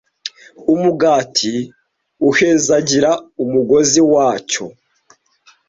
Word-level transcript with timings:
umugati 0.73 1.53
uhezagira 2.29 3.11
umugozi 3.43 3.99
wacyo 4.11 4.65